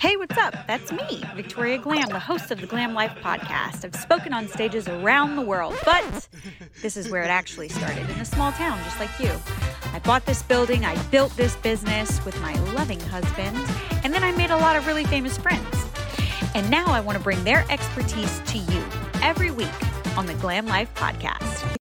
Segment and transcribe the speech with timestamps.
[0.00, 0.54] Hey, what's up?
[0.66, 3.84] That's me, Victoria Glam, the host of the Glam Life podcast.
[3.84, 6.26] I've spoken on stages around the world, but
[6.80, 9.30] this is where it actually started in a small town just like you.
[9.92, 13.54] I bought this building, I built this business with my loving husband,
[14.02, 15.68] and then I made a lot of really famous friends.
[16.54, 18.82] And now I want to bring their expertise to you
[19.20, 19.68] every week
[20.16, 21.76] on the Glam Life podcast.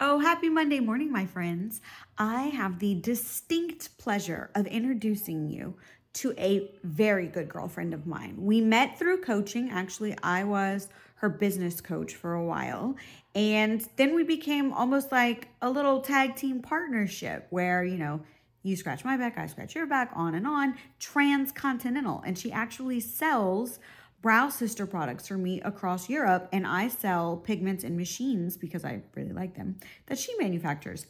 [0.00, 1.82] Oh, happy Monday morning, my friends.
[2.16, 5.74] I have the distinct pleasure of introducing you
[6.18, 8.34] to a very good girlfriend of mine.
[8.38, 9.70] We met through coaching.
[9.70, 12.96] Actually, I was her business coach for a while.
[13.34, 18.20] And then we became almost like a little tag team partnership where, you know,
[18.62, 22.22] you scratch my back, I scratch your back, on and on, transcontinental.
[22.26, 23.78] And she actually sells
[24.20, 26.48] brow sister products for me across Europe.
[26.52, 31.06] And I sell pigments and machines because I really like them that she manufactures.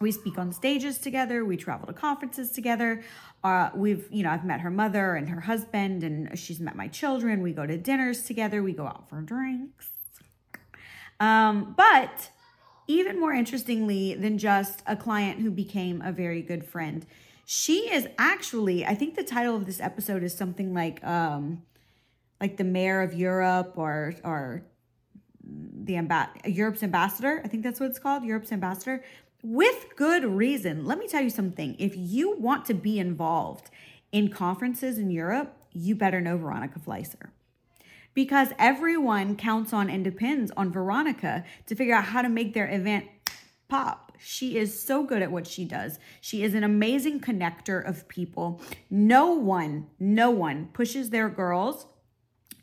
[0.00, 1.44] We speak on stages together.
[1.44, 3.02] We travel to conferences together.
[3.42, 6.86] Uh, we've, you know, I've met her mother and her husband, and she's met my
[6.86, 7.42] children.
[7.42, 8.62] We go to dinners together.
[8.62, 9.88] We go out for drinks.
[11.18, 12.30] Um, but
[12.86, 17.04] even more interestingly than just a client who became a very good friend,
[17.44, 21.62] she is actually, I think the title of this episode is something like, um,
[22.40, 24.62] like the mayor of Europe or, or
[25.42, 27.40] the amb- Europe's ambassador.
[27.44, 29.02] I think that's what it's called, Europe's ambassador
[29.42, 30.84] with good reason.
[30.84, 31.76] Let me tell you something.
[31.78, 33.70] If you want to be involved
[34.12, 37.30] in conferences in Europe, you better know Veronika Fleiser.
[38.14, 42.68] Because everyone counts on and depends on Veronika to figure out how to make their
[42.68, 43.06] event
[43.68, 44.12] pop.
[44.18, 46.00] She is so good at what she does.
[46.20, 48.60] She is an amazing connector of people.
[48.90, 51.86] No one, no one pushes their girls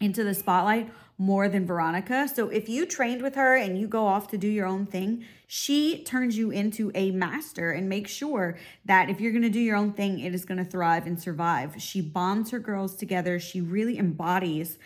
[0.02, 2.28] into the spotlight more than Veronika.
[2.28, 5.26] So if you trained with her and you go off to do your own thing,
[5.48, 9.60] she turns you into a master and makes sure that if you're going to do
[9.60, 11.76] your own thing, it is going to thrive and survive.
[11.82, 13.40] She bonds her girls together.
[13.40, 14.78] She really embodies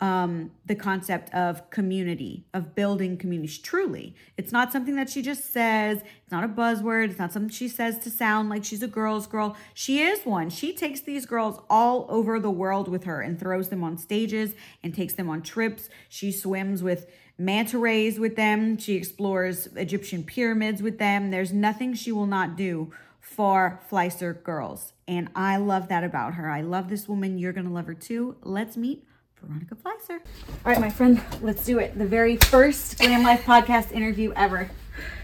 [0.00, 3.58] um, the concept of community, of building communities.
[3.58, 6.02] Truly, it's not something that she just says.
[6.22, 7.10] It's not a buzzword.
[7.10, 9.56] It's not something she says to sound like she's a girl's girl.
[9.72, 10.50] She is one.
[10.50, 14.54] She takes these girls all over the world with her and throws them on stages
[14.82, 15.88] and takes them on trips.
[16.08, 17.06] She swims with
[17.38, 18.76] manta rays with them.
[18.76, 21.30] She explores Egyptian pyramids with them.
[21.30, 24.92] There's nothing she will not do for Fleiser girls.
[25.08, 26.50] And I love that about her.
[26.50, 27.38] I love this woman.
[27.38, 28.36] You're going to love her too.
[28.42, 29.04] Let's meet
[29.44, 30.20] Veronika Fleiser.
[30.64, 31.98] All right, my friend, let's do it.
[31.98, 34.70] The very first Glam Life podcast interview ever.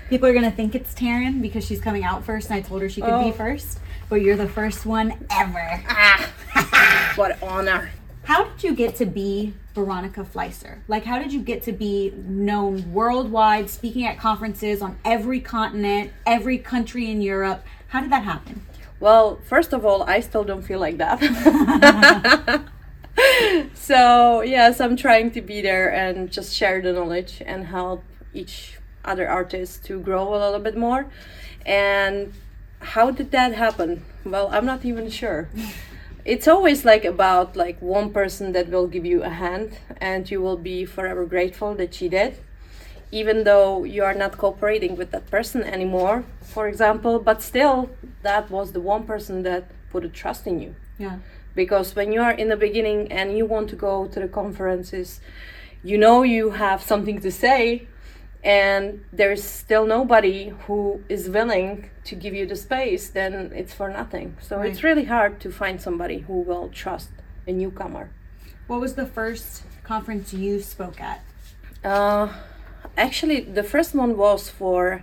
[0.08, 2.88] People are gonna think it's Taryn because she's coming out first, and I told her
[2.88, 3.24] she could oh.
[3.24, 3.78] be first.
[4.08, 5.82] But you're the first one ever.
[5.88, 7.90] Ah, what honor!
[8.24, 10.80] How did you get to be Veronika Fleiser?
[10.88, 16.12] Like, how did you get to be known worldwide, speaking at conferences on every continent,
[16.26, 17.64] every country in Europe?
[17.88, 18.66] How did that happen?
[18.98, 22.62] Well, first of all, I still don't feel like that.
[23.80, 28.04] so yes i'm trying to be there and just share the knowledge and help
[28.34, 31.06] each other artist to grow a little bit more.
[31.66, 32.32] And
[32.80, 34.04] how did that happen?
[34.24, 35.48] Well i'm not even sure.
[36.22, 40.42] It's always like about like one person that will give you a hand and you
[40.42, 42.36] will be forever grateful that she did
[43.10, 47.18] even though you are not cooperating with that person anymore for example.
[47.20, 47.88] But still
[48.22, 50.74] that was the one person that put a trust in you.
[50.98, 51.20] Yeah
[51.54, 55.20] because when you are in the beginning and you want to go to the conferences
[55.82, 57.86] you know you have something to say
[58.42, 63.90] and there's still nobody who is willing to give you the space then it's for
[63.90, 64.36] nothing.
[64.40, 64.70] So right.
[64.70, 67.10] it's really hard to find somebody who will trust
[67.46, 68.10] a newcomer.
[68.66, 71.22] What was the first conference you spoke at?
[71.84, 72.32] Uh,
[72.96, 75.02] actually the first one was for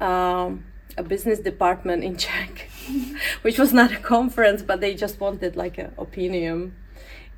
[0.00, 0.64] um,
[0.96, 2.70] a business department in Czech,
[3.42, 6.74] which was not a conference, but they just wanted like an opinion.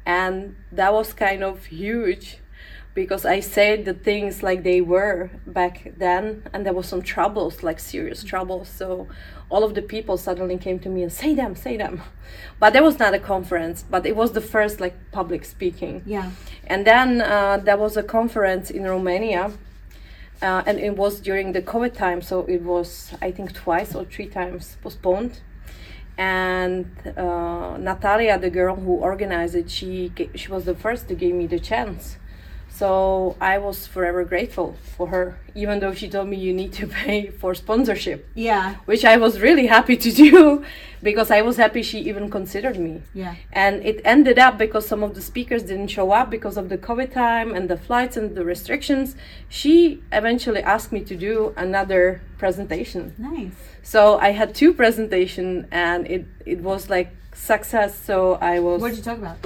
[0.07, 2.39] And that was kind of huge
[2.95, 7.63] because I said the things like they were back then, and there was some troubles,
[7.63, 8.69] like serious troubles.
[8.69, 9.07] So
[9.51, 12.03] all of the people suddenly came to me and say them, say them.
[12.61, 16.03] But there was not a conference, but it was the first like public speaking.
[16.05, 16.33] Yeah.
[16.67, 19.53] And then uh, there was a conference in Romania
[20.43, 24.05] uh, and it was during the COVID time, so it was I think twice or
[24.05, 25.40] three times postponed.
[26.17, 31.35] And uh, Natalia, the girl who organized it, she she was the first to give
[31.35, 32.19] me the chance.
[32.70, 36.87] So I was forever grateful for her, even though she told me you need to
[37.05, 38.76] pay for sponsorship, Yeah.
[38.85, 40.65] which I was really happy to do
[41.03, 43.03] because I was happy she even considered me.
[43.15, 43.35] Yeah.
[43.53, 46.79] And it ended up because some of the speakers didn't show up because of the
[46.79, 49.17] COVID time and the flights and the restrictions.
[49.49, 53.15] She eventually asked me to do another presentation.
[53.19, 53.53] Nice.
[53.82, 57.99] So I had two presentation and it, it was like success.
[57.99, 59.38] So I was What did you talk about?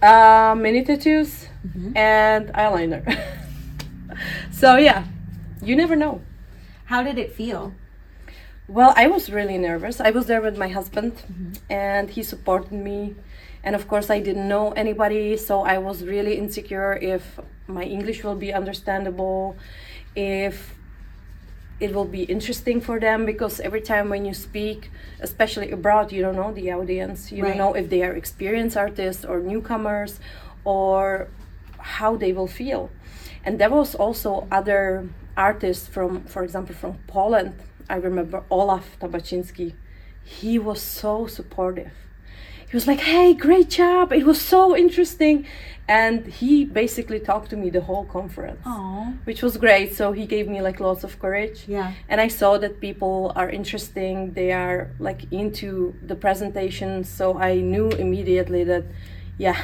[0.00, 1.96] uh, mini tattoos Mm-hmm.
[1.96, 3.02] and eyeliner.
[4.50, 5.04] so yeah,
[5.62, 6.20] you never know.
[6.86, 7.72] How did it feel?
[8.68, 10.00] Well, I was really nervous.
[10.00, 11.52] I was there with my husband, Mm-hmm.
[11.72, 13.14] and he supported me.
[13.64, 17.38] And of course, I didn't know anybody, so I was really insecure if
[17.68, 19.56] my English will be understandable,
[20.16, 20.74] if
[21.78, 23.24] it will be interesting for them.
[23.24, 27.30] Because every time when you speak, especially abroad, you don't know the audience.
[27.30, 27.50] You Right.
[27.50, 30.18] don't know if they are experienced artists or newcomers,
[30.64, 31.28] or
[31.82, 32.90] how they will feel.
[33.44, 37.54] And there was also other artists from, for example, from Poland.
[37.90, 39.74] I remember Olaf Tabaczynski.
[40.24, 41.90] He was so supportive.
[42.70, 44.12] He was like, "Hey, great job!
[44.12, 45.44] It was so interesting,"
[45.88, 49.12] and he basically talked to me the whole conference, Oh.
[49.24, 49.94] which was great.
[49.94, 51.92] So he gave me like lots of courage Yeah.
[52.08, 57.52] and i saw that people are interesting they are like into the presentation so i
[57.72, 58.84] knew immediately that
[59.38, 59.58] yeah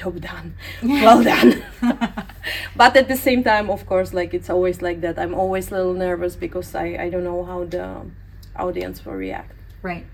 [0.00, 0.48] job done
[0.82, 1.52] well done
[2.80, 5.74] but at the same time of course like it's always like that i'm always a
[5.78, 7.86] little nervous because i i don't know how the
[8.56, 9.52] audience will react
[9.82, 10.06] Right.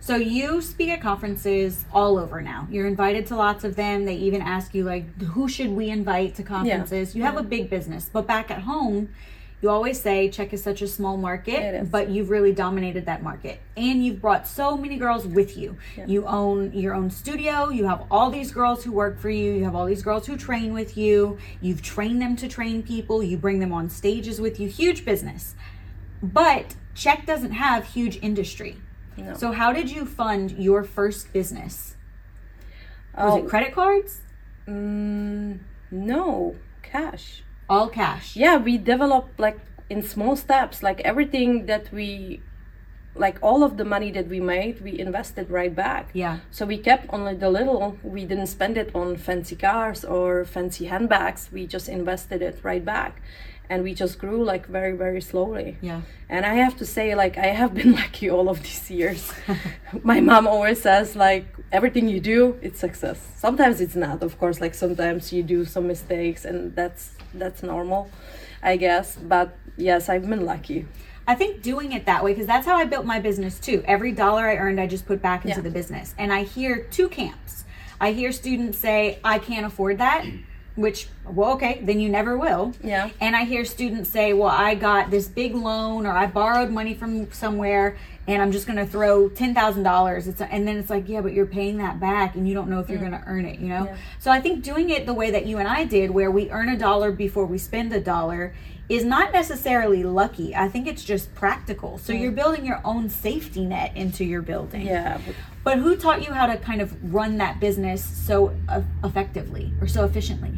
[0.00, 2.68] So you speak at conferences all over now.
[2.70, 4.04] You're invited to lots of them.
[4.04, 7.14] They even ask you like who should we invite to conferences?
[7.16, 8.08] You have a big business.
[8.12, 9.10] But back at home,
[9.60, 13.60] you always say Czech is such a small market, but you've really dominated that market.
[13.76, 15.76] And you've brought so many girls with you.
[16.06, 19.64] You own your own studio, you have all these girls who work for you, you
[19.64, 21.38] have all these girls who train with you.
[21.60, 24.68] You've trained them to train people, you bring them on stages with you.
[24.68, 25.54] Huge business.
[26.22, 28.76] But Czech doesn't have huge industry.
[29.16, 29.34] No.
[29.34, 31.96] So how did you fund your first business?
[33.16, 33.38] Was Oh.
[33.38, 34.20] it credit cards?
[34.68, 35.58] mm,
[35.90, 38.36] no cash All cash.
[38.36, 39.58] yeah we developed like
[39.90, 42.40] in small steps like everything that we
[43.14, 46.10] like all of the money that we made we invested right back.
[46.12, 46.38] Yeah.
[46.50, 47.96] so we kept only the little.
[48.04, 51.48] We didn't spend it on fancy cars or fancy handbags.
[51.52, 53.20] We just invested it right back.
[53.70, 55.76] And we just grew like very very slowly.
[55.80, 56.02] Yeah.
[56.28, 59.32] and i have to say like i have been lucky all of these years.
[60.12, 63.18] My mom always says like everything you do it's success.
[63.36, 64.60] Sometimes it's not of course.
[64.60, 68.10] Like sometimes you do some mistakes and that's that's normal
[68.62, 70.86] i guess but yes i've been lucky
[71.30, 73.84] I think doing it that way, because that's how I built my business too.
[73.86, 75.62] Every dollar I earned, I just put back into Yeah.
[75.62, 76.14] the business.
[76.16, 77.64] And I hear two camps.
[78.00, 80.24] I hear students say, I can't afford that,
[80.74, 82.72] which, well, okay, then you never will.
[82.82, 83.10] Yeah.
[83.20, 86.94] And I hear students say, well, I got this big loan or I borrowed money
[86.94, 87.98] from somewhere
[88.28, 90.26] and I'm just going to throw $10,000.
[90.26, 92.78] It's and then it's like, yeah, but you're paying that back and you don't know
[92.78, 93.86] if you're going to earn it, you know?
[93.86, 93.96] Yeah.
[94.18, 96.68] So I think doing it the way that you and I did where we earn
[96.68, 98.54] a dollar before we spend a dollar
[98.88, 100.54] is not necessarily lucky.
[100.54, 101.98] I think it's just practical.
[101.98, 104.86] So you're building your own safety net into your building.
[104.86, 105.18] yeah
[105.68, 108.54] but who taught you how to kind of run that business so
[109.04, 110.52] effectively or so efficiently?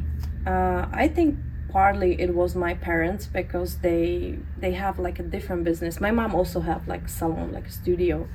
[0.46, 1.36] Uh, I think
[1.70, 6.00] partly it was my parents because they they have like a different business.
[6.00, 8.28] My mom also have like salon, like a studio,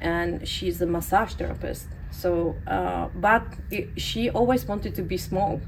[0.00, 1.86] and she's a massage therapist.
[2.10, 5.60] So, uh, but it, she always wanted to be small.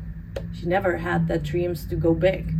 [0.53, 2.53] She never had the dreams to go big.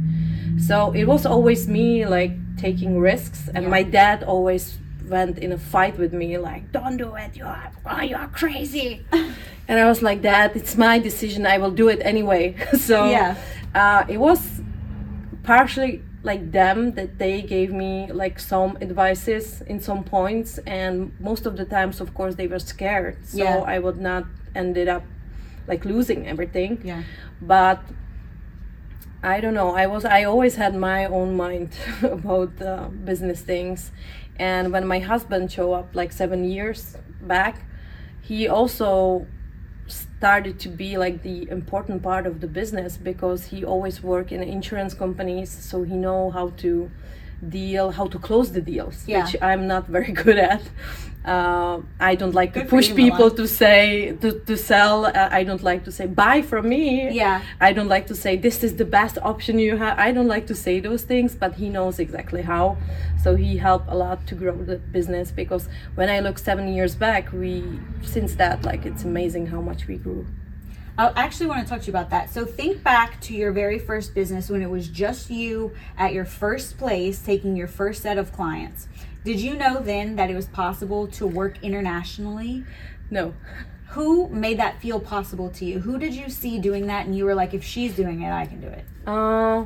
[0.59, 3.71] So it was always me like taking risks, and Yeah.
[3.77, 4.79] my dad always
[5.09, 7.37] went in a fight with me like, "Don't do it!
[7.37, 9.05] You are oh, you are crazy."
[9.69, 11.45] and I was like, "Dad, it's my decision.
[11.47, 12.55] I will do it anyway."
[12.89, 13.35] so Yeah.
[13.75, 14.61] Uh, it was
[15.43, 21.45] partially like them that they gave me like some advices in some points and most
[21.45, 23.59] of the times of course they were scared so Yeah.
[23.75, 25.05] i would not ended up
[25.67, 27.03] like losing everything Yeah.
[27.43, 27.81] but
[29.23, 31.71] i don't know i was i always had my own mind
[32.03, 33.91] about uh, business things
[34.37, 37.67] and when my husband showed up like seven years back
[38.23, 39.27] he also
[39.87, 44.43] started to be like the important part of the business because he always worked in
[44.43, 46.91] insurance companies so he know how to
[47.49, 49.25] deal how to close the deals Yeah.
[49.25, 50.63] which i'm not very good at.
[51.25, 55.07] Uh, i don't like Good to push you, people to say to, to sell.
[55.07, 57.11] Uh, i don't like to say buy from me.
[57.13, 57.41] Yeah.
[57.61, 59.99] i don't like to say this is the best option you have.
[59.99, 62.77] I don't like to say those things but he knows exactly how.
[63.23, 65.65] So he helped a lot to grow the business because
[65.95, 67.53] when i look seven years back we
[68.15, 70.27] since that like it's amazing how much we grew
[70.97, 72.31] I actually want to talk to you about that.
[72.31, 76.25] So think back to your very first business when it was just you at your
[76.25, 78.87] first place taking your first set of clients.
[79.25, 82.65] Did you know then that it was possible to work internationally?
[83.11, 83.35] No.
[83.89, 85.81] Who made that feel possible to you?
[85.81, 88.47] Who did you see doing that and you were like, if she's doing it, I
[88.47, 88.85] can do it?
[89.07, 89.65] Uh,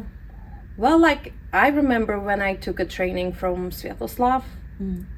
[0.79, 4.45] well, like I remember when I took a training from Sviatoslav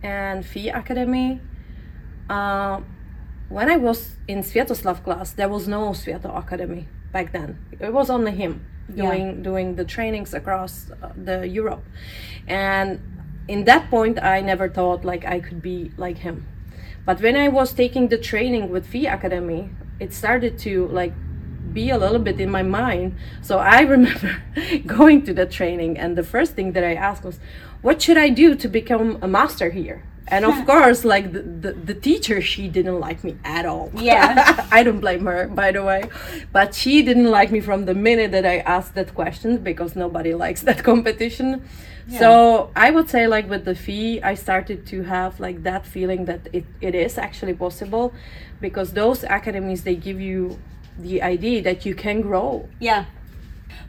[0.02, 1.40] and Phi Academy.
[2.28, 2.80] Uh,
[3.50, 7.58] when I was in Sviatoslav class, there was no Svieto Academy back then.
[7.78, 8.64] It was only him
[8.94, 11.84] doing doing the trainings across uh, the Europe,
[12.46, 13.00] and
[13.48, 16.46] in that point, I never thought like I could be like him.
[17.04, 21.12] But when I was taking the training with Phi Academy, it started to like
[21.72, 23.16] be a little bit in my mind.
[23.42, 24.42] So I remember
[24.86, 27.40] going to the training, and the first thing that I asked was,
[27.82, 31.72] "What should I do to become a master here?" And of course, like the, the,
[31.72, 33.90] the teacher, she didn't like me at all.
[33.94, 34.66] Yeah.
[34.72, 36.04] I don't blame her, by the way.
[36.52, 40.34] But she didn't like me from the minute that I asked that question because nobody
[40.34, 41.68] likes that competition.
[42.06, 42.18] yeah.
[42.18, 46.24] So I would say, like with the fee, I started to have like that feeling
[46.26, 48.12] that it, it is actually possible
[48.60, 50.58] because those academies, they give you
[50.98, 52.68] the idea that you can grow.
[52.78, 53.06] Yeah.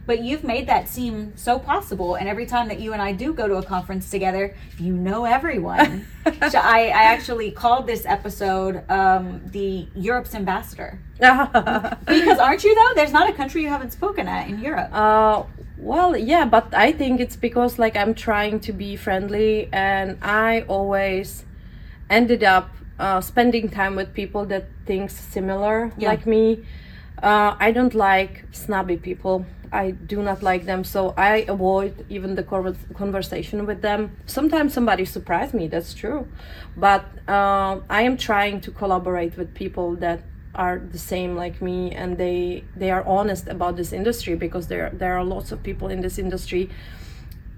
[0.06, 2.16] But you've made that seem so possible.
[2.16, 5.26] And every time that you and I do go to a conference together, you know
[5.26, 6.06] everyone.
[6.50, 11.00] so I, I actually called this episode um, the Europe's ambassador.
[11.20, 12.92] Because aren't you though?
[12.96, 14.90] There's not a country you haven't spoken at in Europe.
[14.94, 15.44] Uh,
[15.78, 20.62] well, yeah, but I think it's because like I'm trying to be friendly, and I
[20.68, 21.44] always
[22.10, 22.70] ended up
[23.00, 26.10] uh, spending time with people that think similar Yeah.
[26.10, 26.64] like me.
[27.22, 29.46] Uh, I don't like snobby people.
[29.72, 34.18] I do not like them, so I avoid even the conver- conversation with them.
[34.26, 36.28] Sometimes somebody surprised me, that's true,
[36.76, 40.24] but uh, I am trying to collaborate with people that
[40.54, 44.90] are the same like me and they they are honest about this industry because there
[44.94, 46.70] there are lots of people in this industry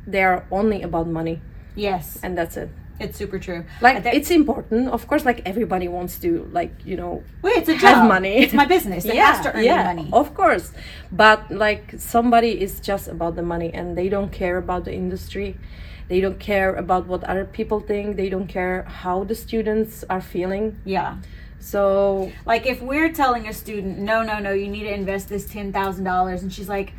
[0.05, 1.41] they are only about money.
[1.75, 2.70] Yes, and that's it
[3.03, 3.62] it's super true.
[3.81, 6.29] like it's important of course like everybody wants to
[6.60, 8.07] like you know Wait, it's a have job.
[8.15, 9.05] money It's my business.
[9.05, 10.10] It has to earn me money.
[10.22, 10.72] of course
[11.12, 15.50] but like somebody is just about the money and they don't care about the industry
[16.12, 20.22] they don't care about what other people think they don't care how the students are
[20.22, 21.17] feeling Yeah.
[21.60, 25.45] so Like if we're telling a student, no, no, no, you need to invest this
[25.45, 26.91] ten thousand dollars, and she's like,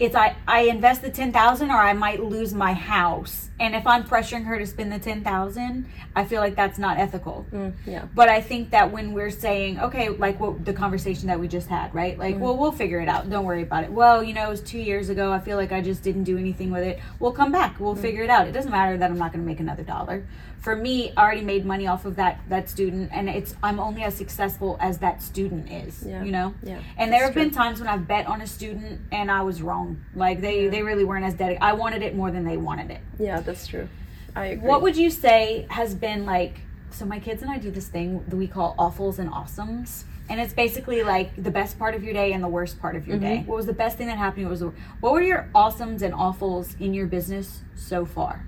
[0.00, 3.86] it's I I invest the ten thousand or I might lose my house, and if
[3.86, 5.86] I'm pressuring her to spend the ten thousand,
[6.16, 7.46] I feel like that's not ethical.
[7.52, 11.38] mm, yeah But I think that when we're saying, okay, like what the conversation that
[11.38, 12.18] we just had, right?
[12.18, 13.30] Like, well, we'll figure it out.
[13.30, 13.92] Don't worry about it.
[13.92, 15.30] Well, you know, it was two years ago.
[15.32, 16.98] I feel like I just didn't do anything with it.
[17.20, 17.78] We'll come back.
[17.78, 18.48] We'll figure it out.
[18.48, 20.24] It doesn't matter that I'm not going to make another dollar.
[20.60, 24.02] For me, I already made money off of that that student, and it's I'm only
[24.02, 26.04] as successful as that student is.
[26.06, 26.22] Yeah.
[26.22, 26.54] You know.
[26.62, 29.40] Yeah, And there that's have been times when I've bet on a student and I
[29.40, 30.04] was wrong.
[30.14, 31.62] Like they they really weren't as dedicated.
[31.62, 33.00] I wanted it more than they wanted it.
[33.18, 33.88] yeah that's true
[34.36, 36.60] i agree What would you say has been like?
[36.92, 40.40] So my kids and I do this thing that we call awfuls and awesomes, and
[40.40, 43.18] it's basically like the best part of your day and the worst part of your
[43.26, 43.36] day.
[43.46, 44.44] What was the best thing that happened?
[44.46, 48.44] What was the, what were your awesomes and awfuls in your business so far?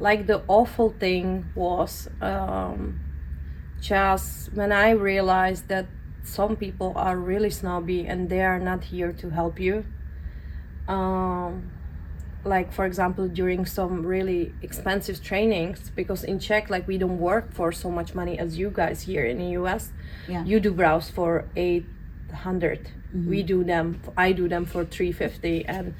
[0.00, 3.00] like the awful thing was um,
[3.80, 5.86] just when I realized that
[6.24, 9.84] some people are really snobby and they are not here to help you.
[10.88, 11.70] Um,
[12.44, 17.52] like for example, during some really expensive trainings, because in Czech, like we don't work
[17.52, 19.92] for so much money as you guys here in the US.
[20.28, 20.44] Yeah.
[20.44, 21.86] You do brows for eight
[22.32, 22.90] hundred.
[23.14, 24.00] We do them.
[24.16, 25.94] I do them for three fifty, and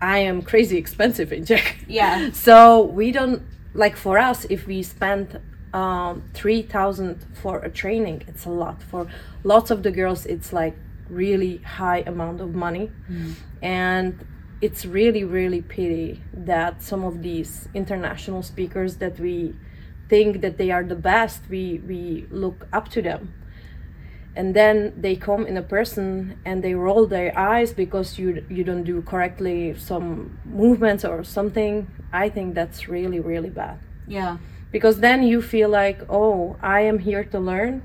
[0.00, 1.76] I am crazy expensive in Czech.
[1.88, 2.30] Yeah.
[2.34, 3.42] So we don't
[3.74, 5.40] like for us if we spend
[5.72, 8.82] um, three thousand for a training, it's a lot.
[8.82, 9.06] For
[9.44, 10.74] lots of the girls, it's like
[11.08, 12.90] really high amount of money,
[13.62, 14.18] and
[14.60, 19.54] it's really really pity that some of these international speakers that we
[20.08, 23.34] think that they are the best, we we look up to them.
[24.36, 28.64] And then they come in a person and they roll their eyes because you you
[28.64, 31.88] don't do correctly some movements or something.
[32.12, 33.78] I think that's really really bad.
[34.06, 34.38] Yeah.
[34.70, 37.82] because then you feel like oh i am here to learn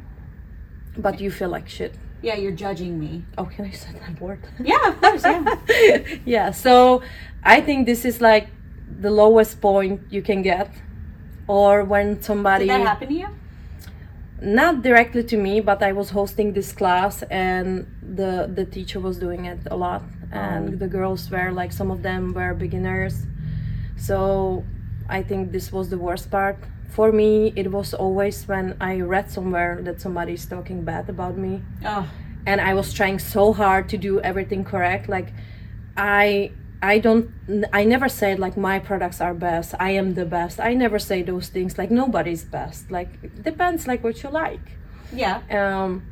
[0.97, 3.23] but you feel like shit Yeah, you're judging me.
[3.37, 5.23] oh can i say that word Yeah, of course.
[5.23, 6.17] Yeah.
[6.25, 7.01] yeah so
[7.43, 8.47] i think this is like
[8.99, 10.69] the lowest point you can get
[11.47, 13.27] or when somebody Did that happen to you?
[14.41, 19.17] not directly to me but i was hosting this class and the the teacher was
[19.17, 20.77] doing it a lot and oh.
[20.77, 23.25] the girls were like some of them were beginners
[23.97, 24.63] so
[25.09, 26.57] i think this was the worst part
[26.91, 31.35] for me it was always when i read somewhere that somebody is talking bad about
[31.37, 32.07] me Oh,
[32.45, 35.07] and I was trying so hard to do everything correct.
[35.07, 35.29] Like,
[35.95, 37.29] I I don't
[37.71, 39.75] I never said like my products are best.
[39.79, 40.59] I am the best.
[40.59, 41.77] I never say those things.
[41.77, 42.89] Like nobody's best.
[42.89, 44.65] Like it depends like what you like.
[45.13, 45.41] Yeah.
[45.51, 46.03] Um,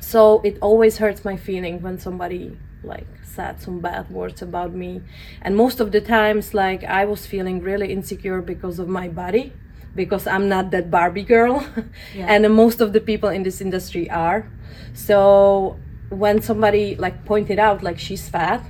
[0.00, 5.00] so it always hurts my feeling when somebody like said some bad words about me
[5.40, 9.52] and most of the times like i was feeling really insecure because of my body
[9.94, 11.64] because i'm not that barbie girl.
[12.14, 12.26] Yeah.
[12.32, 14.48] and most of the people in this industry are.
[14.92, 15.78] So
[16.10, 18.62] when somebody like pointed out like she's fat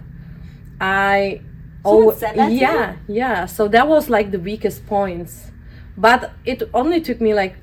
[0.80, 1.40] i
[1.84, 3.46] oh said that yeah yeah.
[3.46, 5.50] So that was like the weakest points.
[5.96, 7.54] But it only took me like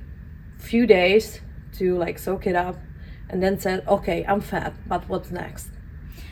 [0.57, 1.41] few days
[1.77, 2.77] to like soak it up
[3.29, 5.70] and then said okay i'm fat but what's next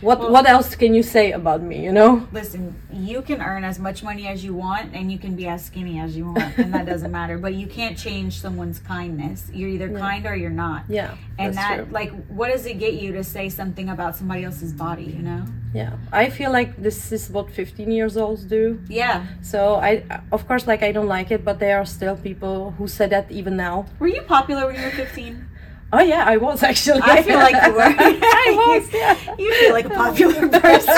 [0.01, 3.63] what Well- what else can you say about me you know Listen, you can earn
[3.72, 6.58] as much money as you want and you can be as skinny as you want,
[6.58, 7.38] and that doesn't matter.
[7.38, 9.50] But you can't change someone's kindness.
[9.53, 10.82] You're either kind or you're not.
[10.89, 11.88] yeah And that, true.
[12.00, 15.44] like, what does it get you to say something about somebody else's body, you know?
[15.82, 18.63] yeah i feel like this is what 15 years olds do
[19.01, 19.18] Yeah.
[19.51, 19.91] so i
[20.32, 23.25] of course like i don't like it but there are still people who say that
[23.39, 25.46] even now Were you popular when you were 15?
[25.91, 27.81] Oh yeah i was actually I feel like you were.
[27.84, 30.96] i was yeah You feel like a popular person.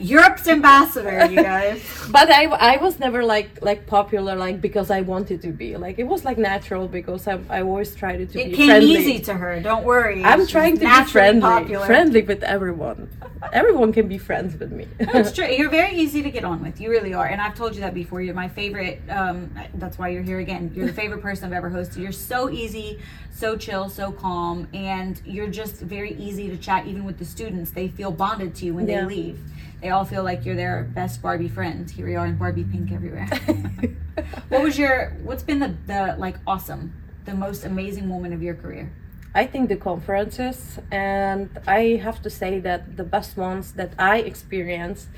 [0.00, 1.82] Europe's ambassador, you guys.
[2.10, 5.98] but I, I was never like like popular like because I wanted to be like
[5.98, 8.40] it was like natural because I, I always tried to be.
[8.42, 8.92] It be came friendly.
[8.94, 9.60] easy to her.
[9.60, 10.22] Don't worry.
[10.24, 11.86] I'm She's trying to be friendly, popular.
[11.86, 13.08] friendly with everyone.
[13.52, 14.86] Everyone can be friends with me.
[14.98, 15.46] That's true.
[15.46, 16.80] You're very easy to get on with.
[16.80, 17.26] You really are.
[17.26, 18.20] And I've told you that before.
[18.20, 19.00] You're my favorite.
[19.08, 20.70] Um, that's why you're here again.
[20.74, 21.98] You're the favorite person I've ever hosted.
[21.98, 23.00] You're so easy,
[23.38, 26.86] so chill, so calm, and you're just very easy to chat.
[26.86, 29.02] Even with the students, they feel bonded to you when Yeah.
[29.02, 29.38] they leave.
[29.80, 31.88] They all feel like you're their best Barbie friend.
[31.88, 33.28] Here we are in Barbie pink everywhere.
[34.48, 35.10] what was your?
[35.22, 36.92] What's been the the like awesome,
[37.26, 38.90] the most amazing moment of your career?
[39.34, 44.18] I think the conferences, and I have to say that the best ones that I
[44.18, 45.08] experienced,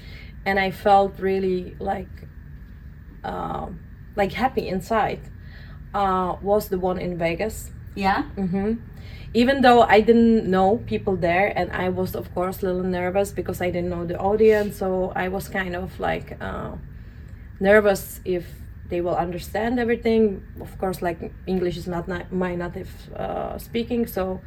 [0.44, 2.14] and I felt really like,
[3.24, 3.80] um
[4.16, 5.20] like happy inside,
[5.94, 7.70] uh, was the one in Vegas.
[7.94, 8.23] Yeah.
[8.37, 8.75] hmm
[9.35, 13.30] Even though I didn't know people there, and I was of course a little nervous
[13.32, 16.73] because I didn't know the audience, so I was kind of like uh,
[17.61, 18.44] nervous if
[18.88, 20.42] they will understand everything.
[20.61, 24.40] Of course, like English is not na- my native uh, speaking, so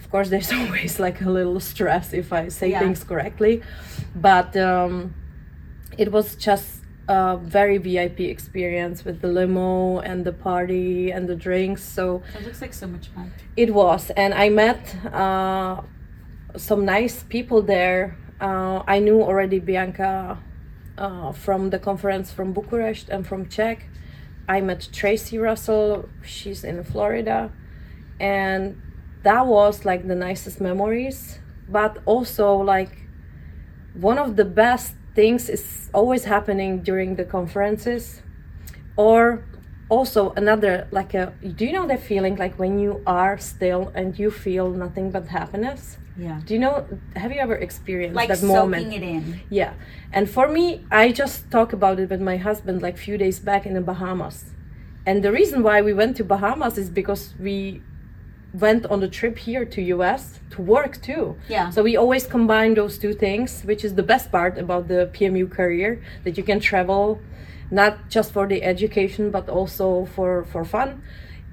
[0.00, 2.80] of course there's always like a little stress if I say Yeah.
[2.80, 3.62] things correctly,
[4.14, 5.14] but um,
[5.98, 11.36] it was just a very VIP experience with the limo and the party and the
[11.36, 11.82] drinks.
[11.82, 13.32] So That looks like so much fun.
[13.56, 15.82] it was, and I met uh,
[16.56, 18.16] some nice people there.
[18.40, 20.38] Uh, I knew already Bianca
[20.98, 23.88] uh, from the conference from Bucharest and from Czech.
[24.48, 26.08] I met Tracy Russell.
[26.24, 27.50] She's in Florida,
[28.20, 28.80] and
[29.22, 31.38] that was like the nicest memories.
[31.68, 32.92] But also like
[33.94, 38.22] one of the best things is always happening during the conferences.
[38.96, 39.44] Or
[39.88, 44.18] also another like a do you know that feeling like when you are still and
[44.18, 45.82] you feel nothing but happiness?
[46.18, 46.40] Yeah.
[46.46, 46.74] do you know
[47.22, 49.22] have you ever experienced Like that soaking moment it in.
[49.60, 49.72] yeah.
[50.16, 53.62] And for me i just talk about it with my husband like few days back
[53.68, 54.36] in the bahamas.
[55.08, 57.56] And the reason why we went to bahamas is because we
[58.60, 61.70] went on the trip here to us to work too Yeah.
[61.70, 65.46] so we always combine those two things which is the best part about the pmu
[65.50, 65.90] career
[66.24, 67.20] that you can travel
[67.70, 71.02] not just for the education but also for for fun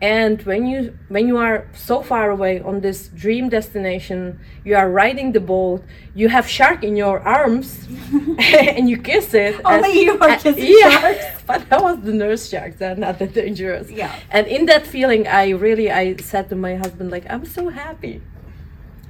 [0.04, 4.20] and when you when you are so far away on this dream destination
[4.68, 5.82] you are riding the boat
[6.14, 7.88] you have shark in your arms
[8.78, 11.26] and you kiss it Only and- you are and- kissing yeah, sharks.
[11.50, 14.12] but that was the nurse sharks they're not that dangerous Yeah.
[14.36, 18.22] and in that feeling i really i said to my husband like i'm so happy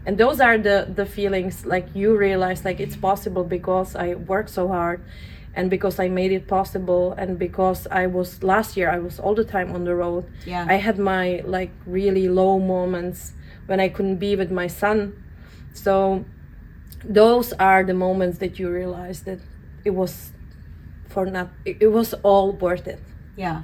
[0.05, 4.49] and those are the the feelings like you realize like it's possible because i worked
[4.59, 4.99] so hard
[5.55, 9.35] and because i made it possible and because i was last year i was all
[9.35, 10.65] the time on the road Yeah.
[10.69, 13.33] i had my like really low moments
[13.67, 15.13] when i couldn't be with my son
[15.73, 16.25] so
[17.03, 19.39] those are the moments that you realize that
[19.85, 20.31] it was
[21.09, 22.99] for not it, it was all worth it
[23.35, 23.61] Yeah.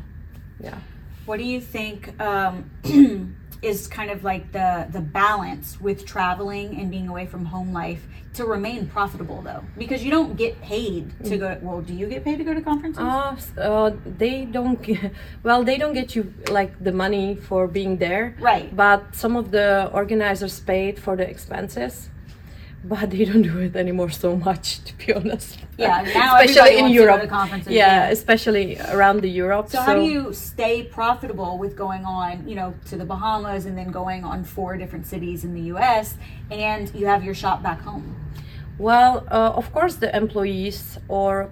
[0.60, 0.80] yeah
[1.25, 2.69] What do you think um,
[3.62, 8.08] is kind of like the the balance with traveling and being away from home life
[8.36, 9.63] to remain profitable though?
[9.78, 11.58] Because you don't get paid to go.
[11.62, 13.04] Well, do you get paid to go to conferences?
[13.04, 14.82] Uh, s- uh, they don't.
[14.89, 15.12] Get,
[15.43, 18.36] well, they don't get you like the money for being there.
[18.39, 18.74] Right.
[18.76, 22.10] But some of the organizers paid for the expenses.
[22.84, 25.58] But they don't do it anymore so much, to be honest.
[25.78, 27.30] Yeah, now especially in Europe.
[27.30, 27.72] conferences.
[27.72, 29.70] Yeah, yeah, especially around the Europe.
[29.70, 33.65] So, so, how do you stay profitable with going on, you know, to the Bahamas
[33.65, 36.18] and then going on four different cities in the U.S.
[36.52, 38.15] and you have your shop back home?
[38.78, 41.50] Well, uh, of course, the employees or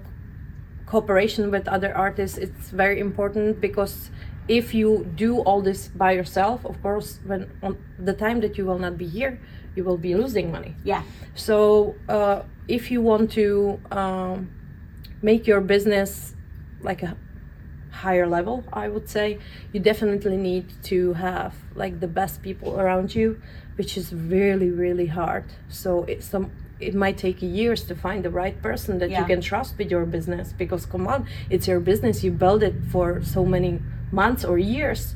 [0.87, 4.09] cooperation with other artists it's very important because
[4.47, 8.65] if you do all this by yourself of course when on the time that you
[8.65, 9.37] will not be here
[9.77, 10.75] you will be losing money.
[10.83, 11.03] Yeah.
[11.35, 14.49] So uh, if you want to um,
[15.21, 16.33] make your business
[16.81, 17.15] like a
[17.89, 19.39] higher level i would say
[19.73, 23.41] you definitely need to have like the best people around you
[23.77, 25.45] which is really really hard.
[25.69, 29.21] So it's some it might take years to find the right person that yeah.
[29.21, 32.23] you can trust with your business because come on it's your business.
[32.23, 33.79] You build it for so many
[34.11, 35.15] months or years.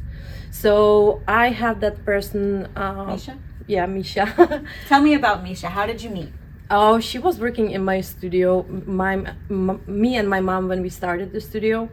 [0.52, 4.63] So i have that person uh, misha yeah misha.
[4.88, 5.69] Tell me about misha.
[5.69, 6.30] How did you meet?
[6.69, 9.13] Oh she was working in my studio my
[9.50, 11.89] m- me and my mom when we started the studio.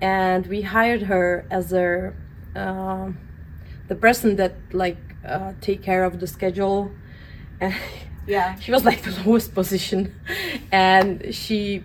[0.00, 2.12] And we hired her as a
[2.54, 3.10] uh,
[3.88, 6.90] the person that like uh, take care of the schedule.
[7.60, 7.74] And
[8.26, 8.58] yeah.
[8.58, 10.14] She was like the lowest position.
[10.72, 11.84] And she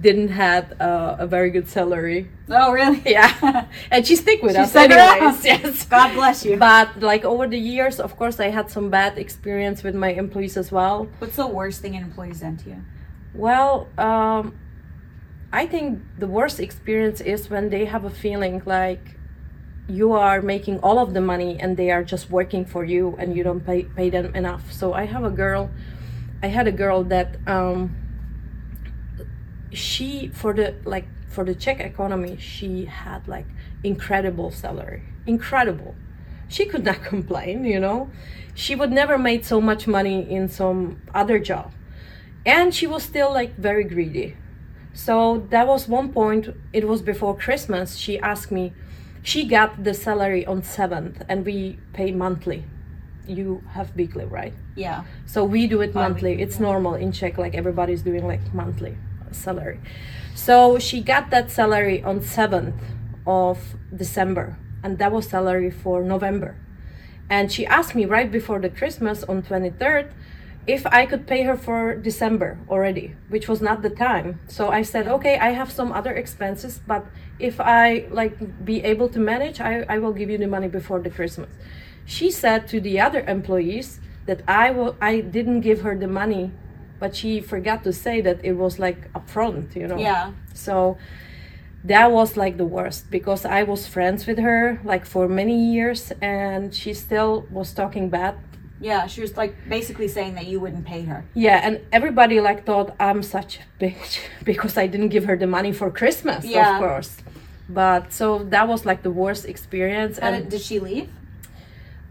[0.00, 2.30] didn't have uh, a very good salary.
[2.48, 3.02] Oh really?
[3.06, 3.66] Yeah.
[3.90, 5.84] And she stick with she us anyways yes.
[5.90, 6.56] God bless you.
[6.56, 10.56] But like over the years of course i had some bad experience with my employees
[10.56, 11.08] as well.
[11.18, 12.84] What's the worst thing an employee's done to you?
[13.34, 14.56] Well um,
[15.52, 19.16] i think the worst experience is when they have a feeling like
[19.88, 23.36] you are making all of the money and they are just working for you and
[23.36, 24.72] you don't pay, pay them enough.
[24.72, 25.68] So i have a girl
[26.42, 27.96] i had a girl that um,
[29.72, 33.46] she for the like for the czech economy she had like
[33.84, 35.02] incredible salary.
[35.26, 35.94] Incredible.
[36.48, 38.10] She could not complain you know?
[38.54, 41.72] She would never made so much money in some other job.
[42.44, 44.36] And she was still like very greedy.
[44.92, 48.72] So that was one point it was before christmas she asked me
[49.22, 52.64] she got the salary on 7th and we pay monthly.
[53.26, 54.54] You have weekly right?
[54.74, 55.04] Yeah.
[55.26, 56.42] So we do it monthly.
[56.42, 58.96] it's normal in czech like everybody's doing like monthly
[59.34, 59.80] salary
[60.34, 62.80] so she got that salary on 7th
[63.26, 66.56] of december and that was salary for november
[67.28, 70.12] and she asked me right before the christmas on 23rd
[70.66, 74.40] if I could pay her for December already, which was not the time.
[74.46, 77.06] So I said, okay, I have some other expenses, but
[77.38, 81.00] if I like be able to manage, I, I will give you the money before
[81.00, 81.50] the Christmas.
[82.04, 86.52] She said to the other employees that I will I didn't give her the money,
[87.00, 89.98] but she forgot to say that it was like upfront, you know.
[89.98, 90.32] Yeah.
[90.54, 90.98] So
[91.82, 96.12] that was like the worst because I was friends with her like for many years
[96.20, 98.36] and she still was talking bad
[98.80, 101.24] yeah, she was like basically saying that you wouldn't pay her.
[101.34, 105.46] Yeah, and everybody like thought I'm such a bitch because I didn't give her the
[105.46, 106.76] money for Christmas, yeah.
[106.76, 107.18] of course.
[107.68, 110.18] But so that was like the worst experience.
[110.18, 111.10] and did, did she leave?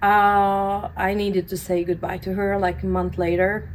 [0.01, 3.67] Uh, I needed to say goodbye to her like a month later.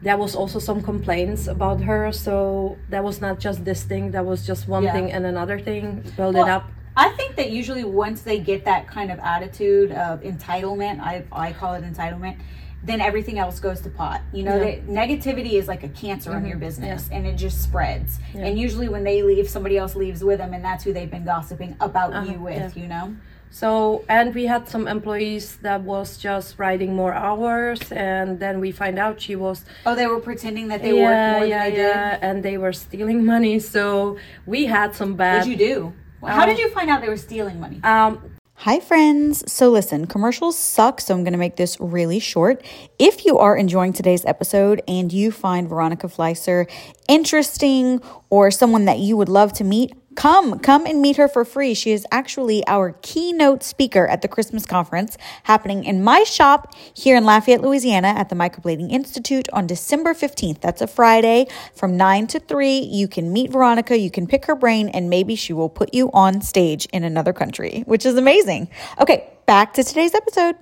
[0.00, 4.12] There was also some complaints about her, so that was not just this thing.
[4.12, 4.92] That was just one yeah.
[4.92, 6.70] thing and another thing building well, up.
[6.96, 11.52] I think that usually once they get that kind of attitude of entitlement, I, I
[11.52, 12.38] call it entitlement,
[12.82, 14.20] then everything else goes to pot.
[14.32, 14.78] You know, yeah.
[14.80, 16.44] negativity is like a cancer mm-hmm.
[16.44, 17.16] in your business yeah.
[17.16, 18.18] and it just spreads.
[18.34, 21.24] And usually when they leave, somebody else leaves with them and that's who they've been
[21.24, 22.32] gossiping about uh-huh.
[22.32, 23.16] you with, you know?
[23.50, 28.72] So, and we had some employees that was just writing more hours, and then we
[28.72, 29.64] find out she was.
[29.86, 32.24] Oh, they were pretending that they yeah, worked more yeah, than they yeah, did.
[32.24, 33.58] and they were stealing money.
[33.58, 35.38] So we had some bad.
[35.38, 35.92] What'd you do?
[36.26, 37.80] How did you find out they were stealing money?
[37.84, 39.50] Um, Hi, friends.
[39.50, 42.64] So, listen, commercials suck, so I'm going to make this really short.
[42.98, 46.68] If you are enjoying today's episode and you find Veronika Fleiser
[47.06, 51.44] interesting or someone that you would love to meet, Come, come and meet her for
[51.44, 51.74] free.
[51.74, 57.16] She is actually our keynote speaker at the Christmas conference happening in my shop here
[57.16, 60.60] in Lafayette, Louisiana at the Microblading Institute on December 15th.
[60.60, 62.78] That's a Friday from 9 to 3.
[62.78, 66.10] You can meet Veronika, you can pick her brain, and maybe she will put you
[66.10, 68.70] on stage in another country, which is amazing.
[69.00, 70.56] Okay, back to today's episode.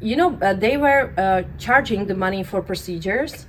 [0.00, 3.46] You know, uh, they were uh, charging the money for procedures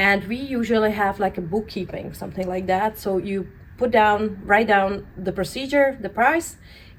[0.00, 3.46] and we usually have like a bookkeeping something like that so you
[3.80, 4.90] put down, write down
[5.26, 6.48] the procedure, the price,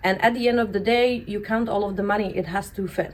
[0.07, 2.67] and at the end of the day, you count all of the money it has
[2.77, 3.13] to fit.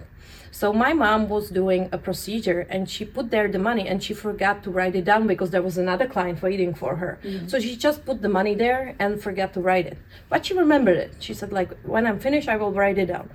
[0.60, 4.14] So my mom was doing a procedure and she put there the money and she
[4.28, 7.12] forgot to write it down because there was another client waiting for her.
[7.24, 7.48] Mm-hmm.
[7.52, 9.98] So she just put the money there and forgot to write it.
[10.30, 11.12] But she remembered it.
[11.26, 13.28] She said like when I'm finished I will write it down.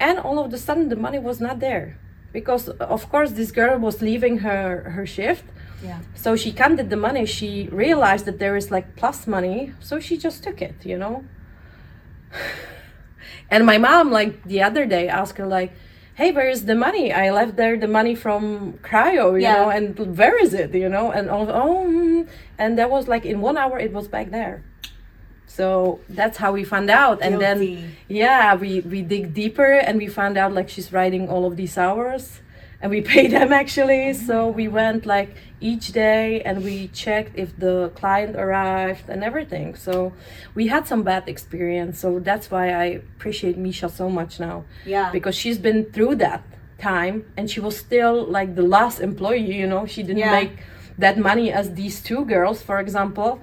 [0.00, 1.88] And all of a sudden the money was not there.
[2.40, 2.64] because
[2.96, 4.64] of course this girl was leaving her
[4.96, 5.46] her shift
[5.82, 6.00] Yeah.
[6.14, 10.16] so she counted the money she realized that there is like plus money so she
[10.16, 11.24] just took it you know
[13.50, 15.72] and my mom like the other day asked her like
[16.14, 19.54] hey where is the money i left there the money from cryo you Yeah.
[19.56, 22.28] know and where is it you know and all oh mm.
[22.58, 24.64] and that was like in one hour it was back there
[25.46, 30.06] so that's how we found out and then yeah we we dig deeper and we
[30.06, 32.40] found out like she's writing all of these hours
[32.80, 34.12] and we paid them actually.
[34.12, 39.74] So we went like each day and we checked if the client arrived and everything.
[39.74, 40.12] So
[40.54, 41.98] we had some bad experience.
[41.98, 44.64] So that's why i appreciate misha so much now.
[44.84, 45.10] Yeah.
[45.12, 46.42] because she's been through that
[46.78, 49.86] time and she was still like the last employee you know?
[49.86, 50.32] She didn't Yeah.
[50.40, 50.52] make
[50.98, 53.40] that money as these two girls for example.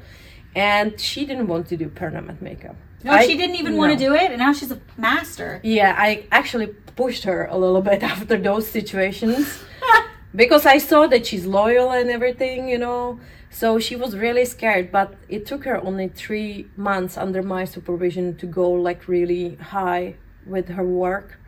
[0.55, 3.97] And she didn't want to do permanent makeup no, I- she didn't even want to
[3.97, 5.59] do it, and now she's a master.
[5.63, 9.63] yeah, I actually pushed her a little bit after those situations
[10.35, 13.19] because I saw that she's loyal and everything, you know.
[13.49, 18.35] So she was really scared, but it took her only three months under my supervision
[18.37, 21.39] to go like really high with her work.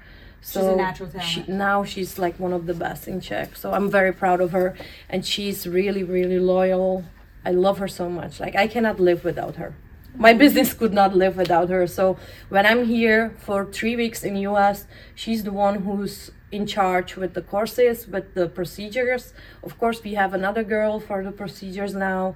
[0.41, 1.49] So a natural She, talent.
[1.49, 3.55] now she's like one of the best in Czech.
[3.55, 4.75] So I'm very proud of her,
[5.09, 7.03] and she's really, really loyal.
[7.43, 8.39] I love her so much.
[8.39, 9.73] Like I cannot live without her.
[10.17, 11.87] My business could not live without her.
[11.87, 12.17] So
[12.49, 17.33] when I'm here for three weeks in US, she's the one who's in charge with
[17.33, 19.33] the courses, with the procedures.
[19.63, 22.35] Of course, we have another girl for the procedures now.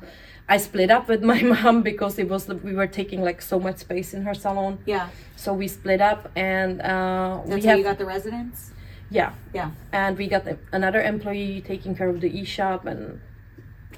[0.50, 3.78] I split up with my mom because it was we were taking like so much
[3.78, 4.80] space in her salon.
[4.86, 5.10] Yeah.
[5.36, 8.72] So we split up, and uh, That's we how have you got the residence.
[9.10, 9.72] yeah, Yeah.
[9.94, 13.22] and we got another employee taking care of the e-shop and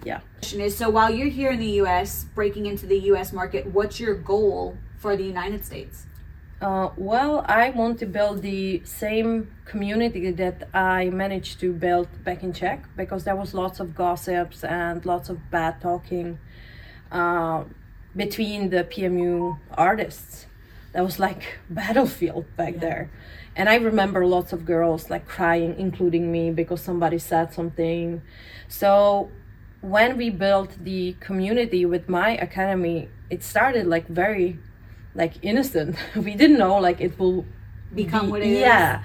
[0.03, 0.21] yeah.
[0.37, 3.31] Question is, so while you're here in the U.S., breaking into the U.S.
[3.31, 6.05] market, what's your goal for the United States?
[6.61, 12.43] Uh, well, I want to build the same community that I managed to build back
[12.43, 16.37] in Czech because there was lots of gossips and lots of bad talking
[17.11, 17.63] uh,
[18.15, 20.45] between the PMU artists.
[20.93, 23.09] That was like battlefield back there.
[23.55, 28.21] And I remember lots of girls like crying, including me, because somebody said something.
[28.67, 29.31] So
[29.81, 34.59] when we built the community with my academy, it started like very
[35.15, 35.95] like innocent.
[36.15, 37.45] we didn't know like it will
[37.93, 38.59] Become be- what it is.
[38.59, 39.03] yeah.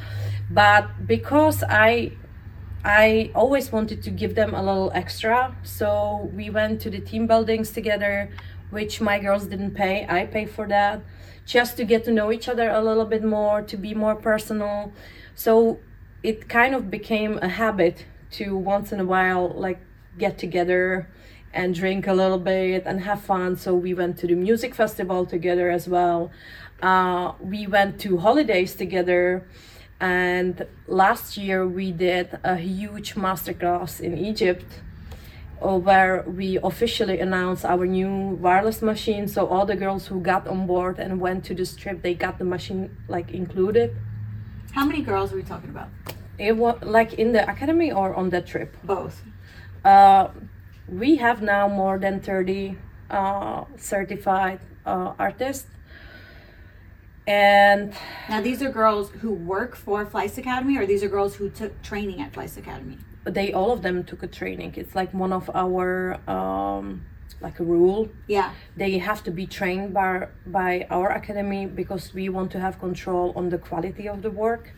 [0.51, 2.13] But because I
[2.85, 7.27] I always wanted to give them a little extra, so we went to the team
[7.27, 8.31] buildings together,
[8.71, 10.07] which my girls didn't pay.
[10.09, 11.01] I pay for that,
[11.45, 14.93] just to get to know each other a little bit more, to be more personal.
[15.35, 15.81] So
[16.23, 19.81] it kind of became a habit to once in a while like
[20.19, 21.09] get together
[21.53, 23.57] and drink a little bit and have fun.
[23.57, 26.31] So we went to the music festival together as well.
[26.83, 29.47] Uh, we went to holidays together.
[29.99, 34.67] And last year we did a huge masterclass in Egypt
[35.63, 39.27] uh, where we officially announced our new wireless machine.
[39.27, 42.39] So all the girls who got on board and went to this trip, they got
[42.39, 43.97] the machine like included.
[44.73, 45.89] How many girls are we talking about?
[46.39, 48.77] It was like in the academy or on that trip.
[48.85, 49.23] Both.
[49.87, 50.31] Uh,
[50.89, 52.77] we have now more than 30
[53.09, 55.69] uh, certified uh, artists.
[57.27, 57.95] And
[58.29, 61.83] Now, these are girls who work for Fleiss Academy, or these are girls who took
[61.83, 62.99] training at Fleiss Academy?
[63.27, 64.75] they all of them took a training.
[64.77, 67.05] It's like one of our um,
[67.41, 68.09] like a rule.
[68.29, 68.53] Yeah.
[68.77, 73.33] They have to be trained by by our academy because we want to have control
[73.35, 74.73] on the quality of the work.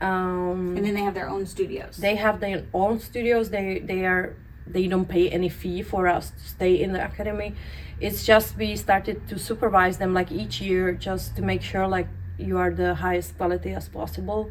[0.00, 1.96] Um, And then they have their own studios.
[1.96, 3.50] they have their own studios.
[3.50, 4.34] They they are
[4.66, 7.54] they don't pay any fee for us to stay in the academy.
[8.00, 12.08] It's just we started to supervise them like each year just to make sure like
[12.38, 14.50] you are the highest quality as possible.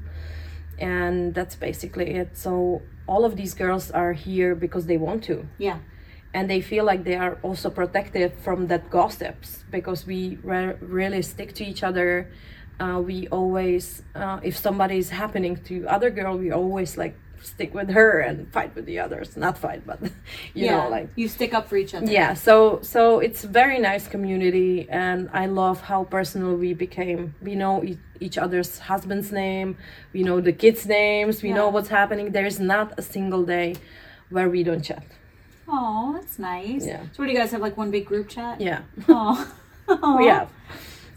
[0.77, 2.38] And that's basically it.
[2.38, 5.45] So all of these girls are here because they want to.
[5.57, 5.79] Yeah.
[6.31, 11.23] and they feel like they are also protected from that gossips because we re- really
[11.23, 12.27] stick to each other
[12.80, 17.74] uh, we always uh, if somebody is happening to other girl we always like stick
[17.74, 20.02] with her and fight with the others not fight but
[20.54, 20.72] you yeah.
[20.84, 22.06] know like you stick up for each other.
[22.12, 27.56] yeah so so it's very nice community and i love how personal we became we
[27.56, 29.78] know e- each other's husband's name
[30.12, 33.74] we know the kids names we know what's happening there's not a single day
[34.30, 35.04] where we don't chat
[35.72, 36.84] Oh, that's nice.
[36.84, 37.04] Yeah.
[37.04, 38.60] So, what do you guys have like one big group chat?
[38.60, 39.38] yeah Oh.
[40.18, 40.50] we have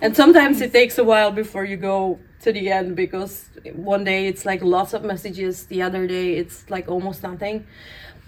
[0.02, 3.32] and sometimes it takes a while before you go to the end because
[3.74, 7.66] one day it's like lots of messages the other day it's like almost nothing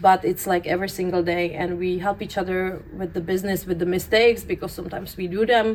[0.01, 3.79] but it's like every single day and we help each other with the business with
[3.79, 5.69] the mistakes because sometimes we do them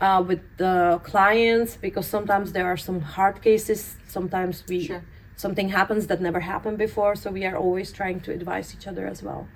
[0.00, 5.02] uh, with the clients because sometimes there are some hard cases sometimes we Sure.
[5.36, 7.14] something happens that never happened before.
[7.14, 9.46] So we are always trying to advise each other as well.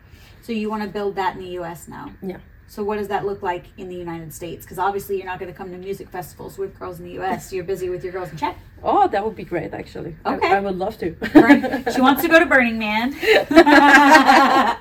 [0.42, 1.88] So you want to build that in the U.S.
[1.88, 2.12] now?
[2.22, 2.38] Yeah.
[2.72, 4.64] So what does that look like in the United States?
[4.64, 7.52] Because obviously you're not going to come to music festivals with girls in the U.S.
[7.52, 8.56] You're busy with your girls in Czech.
[8.82, 10.16] Oh, that would be great, actually.
[10.24, 10.50] I- Okay.
[10.50, 11.14] I, would love to.
[11.92, 13.12] She wants to go to Burning Man.
[13.50, 14.78] I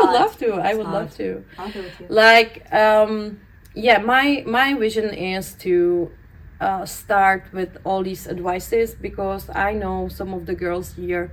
[0.00, 0.52] would love to.
[0.54, 0.98] I would hard.
[0.98, 1.44] love to.
[1.58, 2.06] I'll go with you.
[2.08, 3.38] Like, um,
[3.74, 6.10] yeah, my my vision is to
[6.58, 11.32] uh, start with all these advices because I know some of the girls here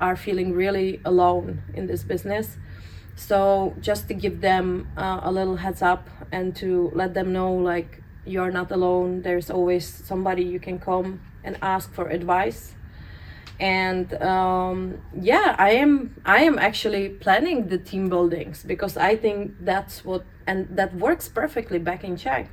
[0.00, 2.56] are feeling really alone in this business.
[3.16, 7.52] So just to give them uh, a little heads up and to let them know
[7.52, 9.22] like you're not alone.
[9.22, 12.74] There's always somebody you can come and ask for advice.
[13.60, 19.54] And um, yeah i am i am actually planning the team buildings because i think
[19.60, 22.50] that's what and that works perfectly back in czech.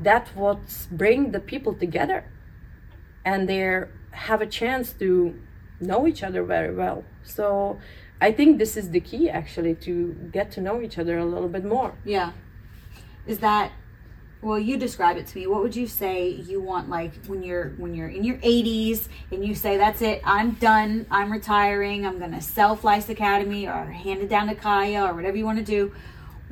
[0.00, 2.24] That what's bring the people together
[3.24, 5.38] and they have a chance to
[5.80, 7.04] know each other very well.
[7.22, 7.78] So
[8.28, 9.92] i think this is the key actually to
[10.36, 12.30] get to know each other a little bit more Yeah.
[13.26, 13.66] Is that
[14.46, 15.46] well you describe it to me.
[15.46, 16.16] What would you say
[16.50, 18.98] you want like when you're when you're in your 80s
[19.30, 23.62] and you say that's it, I'm done, I'm retiring, I'm going to sell Flice Academy
[23.68, 25.92] or hand it down to Kaya or whatever you want to do.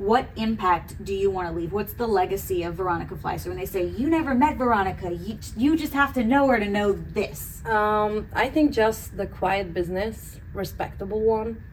[0.01, 1.71] What impact do you want to leave?
[1.71, 5.77] What's the legacy of Veronika Fleiser when they say you never met Veronika, you you
[5.77, 7.63] just have to know her to know this?
[7.67, 11.63] Um, I think just the quiet business, respectable one.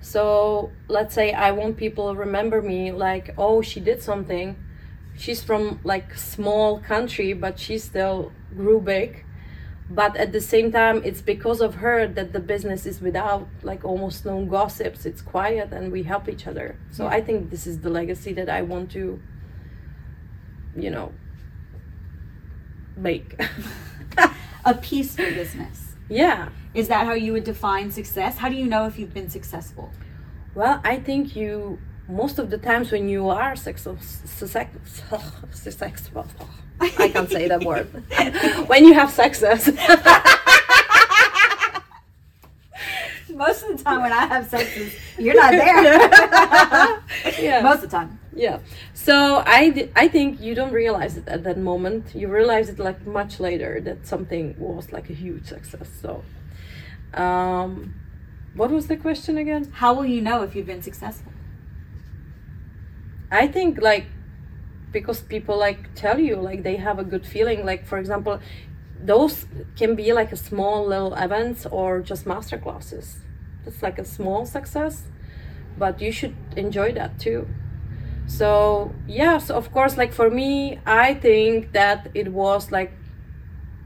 [0.00, 4.56] So let's say I want people to remember me like, oh, she did something.
[5.18, 9.26] She's from like small country, but she still grew big.
[9.90, 13.84] But at the same time, it's because of her that the business is without like
[13.84, 15.06] almost no gossips.
[15.06, 16.76] It's quiet and we help each other.
[16.90, 17.10] So Yeah.
[17.16, 19.18] I think this is the legacy that I want to,
[20.76, 21.12] you know,
[22.96, 23.40] make.
[24.64, 25.94] A peaceful business.
[26.08, 26.48] yeah.
[26.74, 28.36] Is that how you would define success?
[28.38, 29.90] How do you know if you've been successful?
[30.54, 33.98] Well, I think you most of the times when you are successful,
[35.52, 36.26] successful,
[36.80, 37.86] I can't say that word.
[38.68, 39.68] when you have success,
[43.34, 47.42] Most of the time when I have is- you're not there.
[47.44, 48.18] yeah, Most of the time.
[48.34, 48.58] yeah.
[48.94, 52.14] So I, I think you don't realize it at that moment.
[52.14, 55.88] You realize it like much later that something was like a huge success.
[56.02, 56.24] So,
[57.14, 57.94] um,
[58.54, 59.70] what was the question again?
[59.72, 61.30] How will you know if you've been successful?
[63.30, 64.06] I think like
[64.92, 68.40] because people like tell you like they have a good feeling like for example
[69.00, 73.18] those can be like a small little events or just master classes
[73.66, 75.04] it's like a small success
[75.78, 77.46] but you should enjoy that too
[78.26, 82.92] so yes of course like for me i think that it was like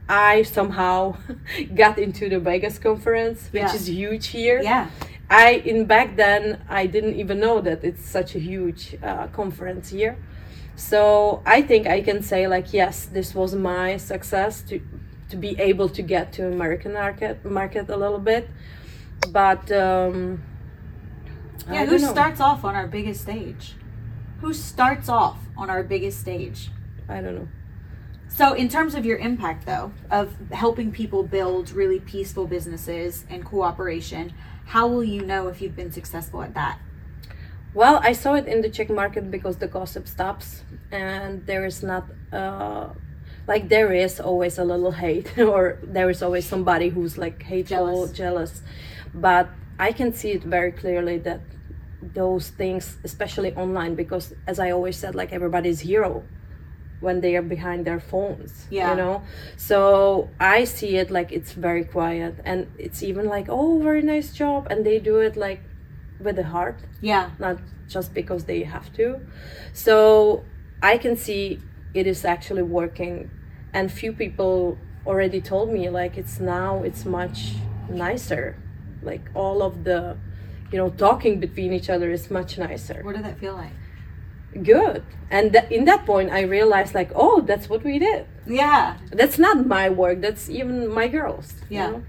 [0.08, 1.16] i somehow
[1.74, 3.74] got into the vegas conference which Yeah.
[3.74, 4.88] is huge here Yeah.
[5.32, 9.88] I in back then I didn't even know that it's such a huge uh, conference
[9.88, 10.16] here.
[10.76, 14.80] So I think I can say like yes, this was my success to
[15.30, 18.50] to be able to get to American market market a little bit,
[19.32, 20.42] but um,
[21.70, 22.10] Yeah, who know.
[22.10, 23.74] starts off on our biggest stage?
[24.42, 26.70] Who starts off on our biggest stage?
[27.08, 27.48] I don't know.
[28.34, 33.44] So, in terms of your impact, though, of helping people build really peaceful businesses and
[33.44, 34.32] cooperation,
[34.64, 36.78] how will you know if you've been successful at that?
[37.74, 41.82] Well, I saw it in the Czech market because the gossip stops, and there is
[41.82, 42.88] not uh,
[43.46, 47.76] like there is always a little hate, or there is always somebody who's like hateful,
[47.76, 48.12] Jealous.
[48.12, 48.62] jealous.
[49.12, 51.40] But I can see it very clearly that
[52.00, 56.24] those things, especially online, because as I always said, like everybody's hero
[57.02, 58.90] when they are behind their phones Yeah.
[58.90, 59.22] you know
[59.56, 64.32] so i see it like it's very quiet and it's even like oh very nice
[64.42, 65.60] job and they do it like
[66.24, 67.30] with the heart Yeah.
[67.38, 67.56] not
[67.88, 69.20] just because they have to.
[69.74, 70.44] So
[70.82, 71.60] I can see
[71.92, 73.30] it is actually working,
[73.74, 77.38] and few people already told me like it's now it's much
[77.90, 78.56] nicer,
[79.02, 80.16] like all of the,
[80.70, 83.02] you know, talking between each other is much nicer.
[83.02, 83.72] What did that feel like?
[84.52, 88.26] Good, and th- in that point I realized like oh that's what we did.
[88.46, 88.98] Yeah.
[89.10, 90.20] That's not my work.
[90.20, 91.54] That's even my girls.
[91.70, 91.90] you Yeah.
[91.90, 92.02] know?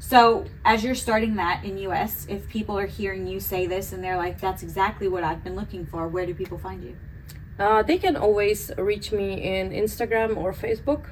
[0.00, 4.02] So, as you're starting that in US, if people are hearing you say this and
[4.02, 6.96] they're like, that's exactly what I've been looking for, where do people find you?
[7.58, 11.04] Uh, they can always reach me in Instagram or Facebook,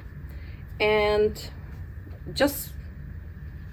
[0.79, 1.49] and
[2.33, 2.73] just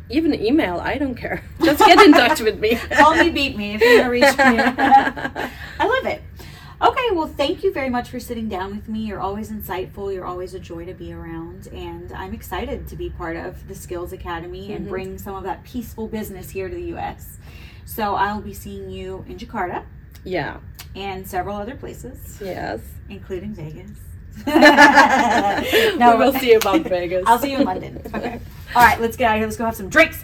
[0.09, 0.79] even email.
[0.79, 1.42] I don't care.
[1.62, 2.77] Just get in touch with me.
[2.92, 4.59] Call me, beat me if you want to reach me.
[5.81, 6.22] I love it.
[6.80, 9.00] Okay, well, thank you very much for sitting down with me.
[9.00, 10.14] You're always insightful.
[10.14, 11.66] You're always a joy to be around.
[11.72, 14.88] And I'm excited to be part of the Skills Academy and mm-hmm.
[14.88, 17.38] bring some of that peaceful business here to the U.S.
[17.85, 19.85] So I'll be seeing you in Jakarta
[20.22, 20.58] Yeah.
[20.94, 22.81] and several other places, Yes.
[23.08, 23.98] including Vegas.
[24.46, 27.24] no, we will see you about Vegas.
[27.26, 28.00] I'll see you in London.
[28.14, 28.40] Okay.
[28.76, 29.46] All right, let's get out of here.
[29.46, 30.22] Let's go have some drinks.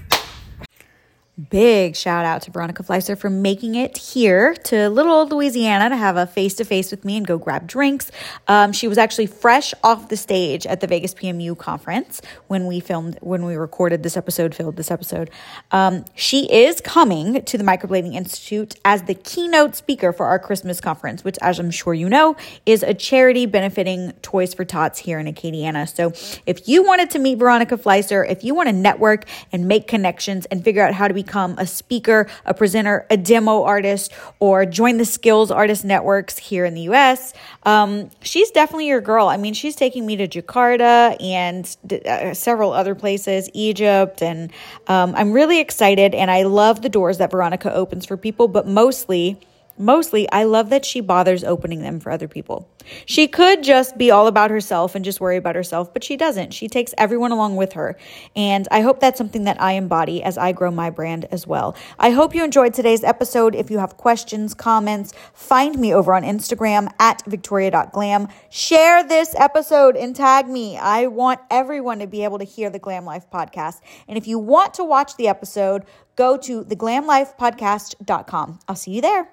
[1.50, 5.96] Big shout out to Veronika Fleiser for making it here to little old Louisiana to
[5.96, 8.12] have a face to face with me and go grab drinks.
[8.46, 12.78] Um, she was actually fresh off the stage at the Vegas PMU conference when we
[12.78, 15.28] filmed, when we recorded this episode, filmed this episode.
[15.72, 20.80] Um, she is coming to the Microblading Institute as the keynote speaker for our Christmas
[20.80, 25.18] conference, which, as I'm sure you know, is a charity benefiting Toys for Tots here
[25.18, 25.92] in Acadiana.
[25.92, 26.12] So
[26.46, 30.46] if you wanted to meet Veronika Fleiser, if you want to network and make connections
[30.46, 34.98] and figure out how to become a speaker, a presenter, a demo artist, or join
[34.98, 37.32] the Skills Artist Networks here in the US,
[37.64, 39.28] um, she's definitely your girl.
[39.28, 44.52] I mean, she's taking me to Jakarta and uh, several other places, Egypt, and
[44.86, 46.14] um, I'm really excited.
[46.14, 49.40] And I love the doors that Veronika opens for people, but mostly,
[49.76, 52.68] Mostly, I love that she bothers opening them for other people.
[53.06, 56.54] She could just be all about herself and just worry about herself, but she doesn't.
[56.54, 57.96] She takes everyone along with her.
[58.36, 61.74] And I hope that's something that I embody as I grow my brand as well.
[61.98, 63.54] I hope you enjoyed today's episode.
[63.54, 68.28] If you have questions, comments, find me over on Instagram at victoria.glam.
[68.50, 70.76] Share this episode and tag me.
[70.76, 73.80] I want everyone to be able to hear the Glam Life podcast.
[74.06, 75.84] And if you want to watch the episode,
[76.16, 78.60] go to theglamlifepodcast.com.
[78.68, 79.28] I'll see you there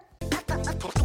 [0.79, 1.00] pour